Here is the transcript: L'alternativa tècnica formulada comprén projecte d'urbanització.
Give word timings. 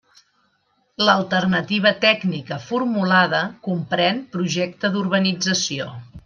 L'alternativa 1.07 1.91
tècnica 2.05 2.57
formulada 2.71 3.43
comprén 3.69 4.25
projecte 4.37 4.93
d'urbanització. 4.97 5.89